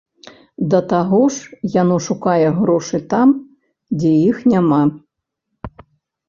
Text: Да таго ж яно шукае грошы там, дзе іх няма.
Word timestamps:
Да 0.69 0.77
таго 0.93 1.19
ж 1.35 1.59
яно 1.81 1.97
шукае 2.05 2.47
грошы 2.61 2.97
там, 3.13 3.35
дзе 3.99 4.11
іх 4.31 4.37
няма. 4.55 4.81